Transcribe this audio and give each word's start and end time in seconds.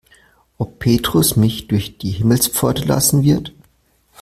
Ob 0.57 0.79
Petrus 0.79 1.35
mich 1.35 1.67
durch 1.67 1.99
die 1.99 2.09
Himmelspforte 2.09 2.85
lassen 2.85 3.21
wird? 3.21 3.53